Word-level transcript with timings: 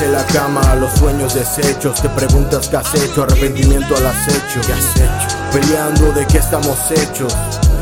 en 0.00 0.12
la 0.12 0.24
cama, 0.26 0.74
los 0.76 0.92
sueños 0.98 1.34
deshechos. 1.34 2.00
Te 2.00 2.08
preguntas 2.10 2.68
qué 2.68 2.76
has 2.76 2.94
hecho, 2.94 3.22
arrepentimiento 3.22 3.96
al 3.96 4.06
acecho. 4.06 4.60
¿Qué 4.66 4.72
has 4.72 4.96
hecho? 4.96 5.36
Peleando 5.52 6.12
de 6.12 6.26
qué 6.26 6.38
estamos 6.38 6.78
hechos. 6.90 7.34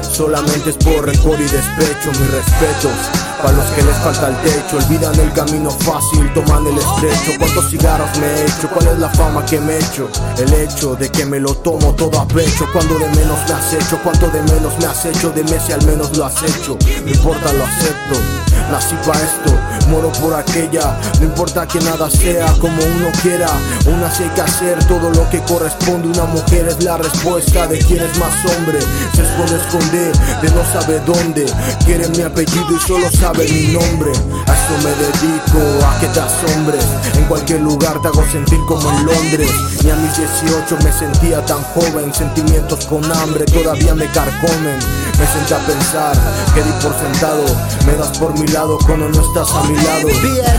Solamente 0.02 0.70
es 0.70 0.76
por 0.76 1.06
rencor 1.06 1.40
y 1.40 1.44
despecho, 1.44 2.10
mis 2.10 2.30
respetos. 2.30 2.92
Para 3.40 3.54
los 3.54 3.64
que 3.70 3.82
les 3.82 3.96
falta 3.96 4.29
el 4.29 4.36
techo, 4.42 4.76
olvidan 4.76 5.18
el 5.18 5.32
camino 5.32 5.70
fácil, 5.70 6.32
toman 6.34 6.66
el 6.66 6.79
estrecho. 6.79 7.38
¿Cuántos 7.38 7.70
cigarros 7.70 8.18
me 8.18 8.26
he 8.26 8.42
hecho? 8.44 8.68
¿Cuál 8.68 8.88
es 8.88 8.98
la 8.98 9.08
fama 9.10 9.44
que 9.46 9.58
me 9.58 9.74
he 9.74 9.78
hecho? 9.78 10.08
El 10.38 10.52
hecho 10.52 10.94
de 10.94 11.08
que 11.10 11.24
me 11.24 11.40
lo 11.40 11.54
tomo 11.54 11.94
todo 11.94 12.20
a 12.20 12.28
pecho. 12.28 12.66
Cuando 12.72 12.98
de 12.98 13.08
menos 13.08 13.38
me 13.49 13.54
has 13.54 13.72
hecho, 13.72 13.99
cuánto 14.04 14.29
de 14.29 14.43
menos 14.43 14.79
me 14.79 14.86
has 14.86 15.04
hecho, 15.07 15.30
de 15.30 15.43
mes 15.44 15.71
al 15.71 15.85
menos 15.86 16.16
lo 16.16 16.26
has 16.26 16.43
hecho. 16.43 16.76
No 17.04 17.10
importa, 17.10 17.52
lo 17.52 17.64
acepto. 17.64 18.51
Nací 18.71 18.94
para 19.07 19.21
esto, 19.21 19.52
moro 19.89 20.11
por 20.12 20.34
aquella. 20.34 20.96
No 21.21 21.26
importa 21.26 21.66
que 21.66 21.80
nada 21.80 22.08
sea 22.11 22.46
como 22.61 22.82
uno 22.82 23.08
quiera. 23.22 23.48
Una 23.86 24.07
así 24.07 24.22
hay 24.22 24.30
que 24.30 24.40
hacer 24.40 24.85
todo 24.86 25.11
lo 25.11 25.29
que 25.30 25.40
corresponde. 25.40 26.08
Una 26.08 26.25
mujer 26.25 26.68
es 26.68 26.82
la 26.82 26.96
respuesta 26.96 27.66
de 27.66 27.79
quién 27.79 28.02
es 28.02 28.18
más 28.18 28.35
hombre. 28.44 28.79
Se 29.14 29.22
esconde, 29.22 29.57
esconde, 29.57 30.12
de 30.43 30.50
no 30.50 30.64
sabe 30.72 31.00
dónde. 31.00 31.46
Quiere 31.85 32.08
mi 32.08 32.22
apellido 32.22 32.77
y 32.77 32.80
solo 32.86 33.11
sabe 33.11 33.47
mi 33.48 33.72
nombre. 33.72 34.12
A 34.47 34.52
eso 34.52 34.74
me 34.83 34.91
dedico, 34.91 35.86
a 35.86 35.98
que 36.00 36.06
te 36.08 36.20
asombres. 36.20 36.84
En 37.14 37.24
cualquier 37.24 37.60
lugar 37.60 38.00
te 38.00 38.08
hago 38.08 38.24
sentir 38.30 38.60
como 38.66 38.91
en 38.91 39.06
Londres. 39.06 39.50
Ni 39.84 39.91
a 39.91 39.97
mis 39.97 40.16
18 40.16 40.77
me 40.83 40.92
sentía 40.92 41.44
tan 41.44 41.62
joven. 41.74 42.12
Sentimientos 42.14 42.86
con 42.86 43.05
hambre 43.12 43.44
todavía 43.44 43.94
me 43.94 44.06
carcomen. 44.06 44.78
Me 45.18 45.27
senté 45.27 45.55
a 45.55 45.58
pensar, 45.66 46.16
que 46.55 46.62
di 46.62 46.72
por 46.82 46.92
sentado 46.94 47.44
Me 47.86 47.94
das 47.94 48.18
por 48.18 48.38
mi 48.38 48.46
lado 48.48 48.78
cuando 48.86 49.08
no 49.08 49.20
estás 49.20 49.50
a 49.55 49.62
mi 49.64 49.77
lado. 49.77 50.08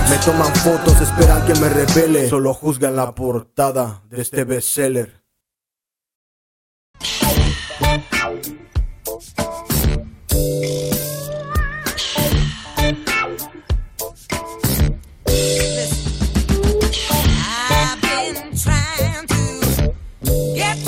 Me 0.09 0.17
toman 0.17 0.55
fotos, 0.55 1.01
esperan 1.01 1.45
que 1.45 1.55
me 1.55 1.69
revele 1.69 2.29
Solo 2.29 2.53
juzgan 2.53 2.95
la 2.95 3.13
portada 3.13 4.03
de 4.09 4.21
este 4.21 4.43
bestseller. 4.43 5.23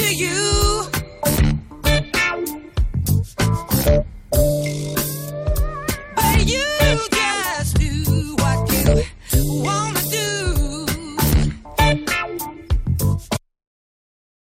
I've. 0.07 0.44